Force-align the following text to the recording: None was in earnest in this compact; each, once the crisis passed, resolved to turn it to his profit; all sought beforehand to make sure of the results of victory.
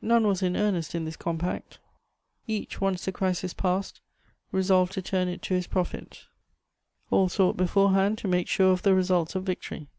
None 0.00 0.26
was 0.26 0.42
in 0.42 0.56
earnest 0.56 0.94
in 0.94 1.04
this 1.04 1.18
compact; 1.18 1.80
each, 2.46 2.80
once 2.80 3.04
the 3.04 3.12
crisis 3.12 3.52
passed, 3.52 4.00
resolved 4.52 4.92
to 4.92 5.02
turn 5.02 5.28
it 5.28 5.42
to 5.42 5.52
his 5.54 5.66
profit; 5.66 6.24
all 7.10 7.28
sought 7.28 7.58
beforehand 7.58 8.16
to 8.16 8.26
make 8.26 8.48
sure 8.48 8.72
of 8.72 8.80
the 8.84 8.94
results 8.94 9.34
of 9.34 9.42
victory. 9.44 9.90